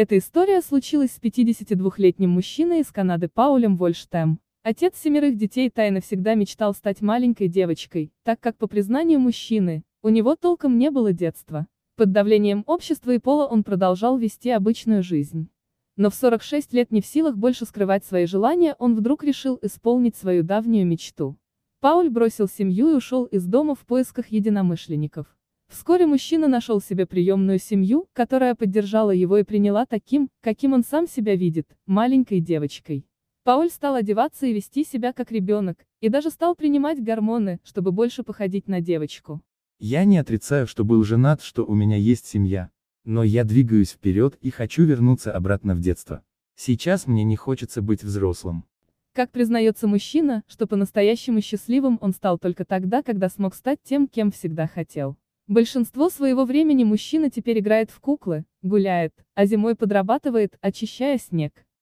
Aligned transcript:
Эта 0.00 0.16
история 0.16 0.60
случилась 0.60 1.10
с 1.10 1.18
52-летним 1.18 2.30
мужчиной 2.30 2.82
из 2.82 2.92
Канады 2.92 3.26
Паулем 3.26 3.76
Вольштем. 3.76 4.38
Отец 4.62 4.96
семерых 4.96 5.36
детей 5.36 5.70
тайно 5.70 6.00
всегда 6.00 6.34
мечтал 6.34 6.72
стать 6.72 7.00
маленькой 7.02 7.48
девочкой, 7.48 8.12
так 8.22 8.38
как, 8.38 8.56
по 8.58 8.68
признанию 8.68 9.18
мужчины, 9.18 9.82
у 10.02 10.10
него 10.10 10.36
толком 10.36 10.78
не 10.78 10.92
было 10.92 11.12
детства. 11.12 11.66
Под 11.96 12.12
давлением 12.12 12.62
общества 12.68 13.10
и 13.10 13.18
пола 13.18 13.46
он 13.46 13.64
продолжал 13.64 14.16
вести 14.18 14.50
обычную 14.50 15.02
жизнь. 15.02 15.48
Но 15.96 16.10
в 16.10 16.14
46 16.14 16.72
лет 16.74 16.92
не 16.92 17.00
в 17.00 17.06
силах 17.06 17.36
больше 17.36 17.64
скрывать 17.64 18.04
свои 18.04 18.26
желания, 18.26 18.76
он 18.78 18.94
вдруг 18.94 19.24
решил 19.24 19.58
исполнить 19.62 20.14
свою 20.14 20.44
давнюю 20.44 20.86
мечту. 20.86 21.36
Пауль 21.80 22.08
бросил 22.08 22.46
семью 22.46 22.90
и 22.90 22.94
ушел 22.94 23.24
из 23.24 23.46
дома 23.46 23.74
в 23.74 23.84
поисках 23.84 24.28
единомышленников. 24.28 25.26
Вскоре 25.78 26.06
мужчина 26.06 26.48
нашел 26.48 26.80
себе 26.80 27.06
приемную 27.06 27.60
семью, 27.60 28.08
которая 28.12 28.56
поддержала 28.56 29.12
его 29.12 29.38
и 29.38 29.44
приняла 29.44 29.86
таким, 29.86 30.28
каким 30.40 30.72
он 30.72 30.82
сам 30.82 31.06
себя 31.06 31.36
видит, 31.36 31.68
маленькой 31.86 32.40
девочкой. 32.40 33.06
Пауль 33.44 33.70
стал 33.70 33.94
одеваться 33.94 34.46
и 34.46 34.52
вести 34.52 34.82
себя 34.82 35.12
как 35.12 35.30
ребенок, 35.30 35.86
и 36.00 36.08
даже 36.08 36.30
стал 36.30 36.56
принимать 36.56 37.00
гормоны, 37.00 37.60
чтобы 37.62 37.92
больше 37.92 38.24
походить 38.24 38.66
на 38.66 38.80
девочку. 38.80 39.40
Я 39.78 40.04
не 40.04 40.18
отрицаю, 40.18 40.66
что 40.66 40.84
был 40.84 41.04
женат, 41.04 41.42
что 41.42 41.64
у 41.64 41.74
меня 41.74 41.96
есть 41.96 42.26
семья. 42.26 42.70
Но 43.04 43.22
я 43.22 43.44
двигаюсь 43.44 43.92
вперед 43.92 44.36
и 44.40 44.50
хочу 44.50 44.82
вернуться 44.82 45.30
обратно 45.30 45.76
в 45.76 45.80
детство. 45.80 46.24
Сейчас 46.56 47.06
мне 47.06 47.22
не 47.22 47.36
хочется 47.36 47.82
быть 47.82 48.02
взрослым. 48.02 48.64
Как 49.14 49.30
признается 49.30 49.86
мужчина, 49.86 50.42
что 50.48 50.66
по-настоящему 50.66 51.40
счастливым 51.40 51.98
он 52.00 52.12
стал 52.14 52.36
только 52.36 52.64
тогда, 52.64 53.04
когда 53.04 53.28
смог 53.28 53.54
стать 53.54 53.78
тем, 53.84 54.08
кем 54.08 54.32
всегда 54.32 54.66
хотел. 54.66 55.16
Большинство 55.48 56.10
своего 56.10 56.44
времени 56.44 56.84
мужчина 56.84 57.30
теперь 57.30 57.60
играет 57.60 57.90
в 57.90 58.00
куклы, 58.00 58.44
гуляет, 58.60 59.14
а 59.34 59.46
зимой 59.46 59.76
подрабатывает, 59.76 60.58
очищая 60.60 61.16
снег. 61.16 61.64